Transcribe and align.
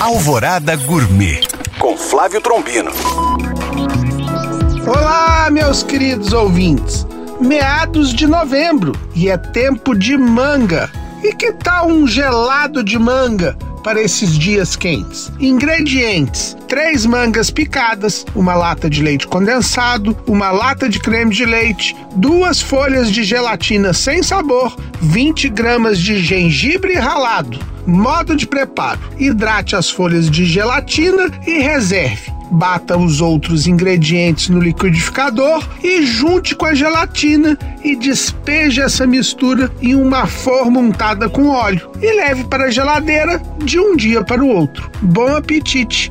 Alvorada 0.00 0.76
Gourmet 0.76 1.42
com 1.78 1.94
Flávio 1.94 2.40
Trombino. 2.40 2.90
Olá, 4.86 5.50
meus 5.52 5.82
queridos 5.82 6.32
ouvintes. 6.32 7.06
Meados 7.38 8.14
de 8.14 8.26
novembro 8.26 8.92
e 9.14 9.28
é 9.28 9.36
tempo 9.36 9.94
de 9.94 10.16
manga. 10.16 10.90
E 11.22 11.34
que 11.34 11.52
tal 11.52 11.88
um 11.88 12.06
gelado 12.06 12.82
de 12.82 12.98
manga 12.98 13.54
para 13.84 14.00
esses 14.00 14.38
dias 14.38 14.74
quentes? 14.74 15.30
Ingredientes: 15.38 16.56
três 16.66 17.04
mangas 17.04 17.50
picadas, 17.50 18.24
uma 18.34 18.54
lata 18.54 18.88
de 18.88 19.02
leite 19.02 19.26
condensado, 19.26 20.16
uma 20.26 20.50
lata 20.50 20.88
de 20.88 20.98
creme 20.98 21.34
de 21.34 21.44
leite, 21.44 21.94
duas 22.16 22.58
folhas 22.58 23.12
de 23.12 23.22
gelatina 23.22 23.92
sem 23.92 24.22
sabor, 24.22 24.74
20 25.02 25.50
gramas 25.50 25.98
de 25.98 26.18
gengibre 26.22 26.94
ralado. 26.94 27.58
Modo 27.90 28.36
de 28.36 28.46
preparo: 28.46 29.00
hidrate 29.18 29.74
as 29.74 29.90
folhas 29.90 30.30
de 30.30 30.44
gelatina 30.44 31.28
e 31.44 31.58
reserve. 31.58 32.30
Bata 32.52 32.96
os 32.96 33.20
outros 33.20 33.66
ingredientes 33.66 34.48
no 34.48 34.60
liquidificador 34.60 35.68
e 35.82 36.06
junte 36.06 36.54
com 36.54 36.66
a 36.66 36.74
gelatina 36.74 37.58
e 37.82 37.96
despeje 37.96 38.80
essa 38.80 39.06
mistura 39.06 39.70
em 39.82 39.96
uma 39.96 40.26
forma 40.26 40.78
untada 40.78 41.28
com 41.28 41.48
óleo 41.48 41.90
e 42.00 42.12
leve 42.12 42.44
para 42.44 42.66
a 42.66 42.70
geladeira 42.70 43.42
de 43.58 43.78
um 43.80 43.96
dia 43.96 44.22
para 44.22 44.42
o 44.42 44.48
outro. 44.48 44.88
Bom 45.02 45.36
apetite! 45.36 46.10